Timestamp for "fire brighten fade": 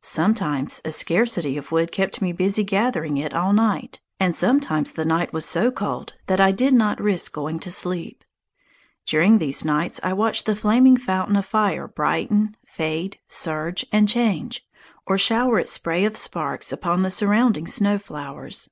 11.46-13.18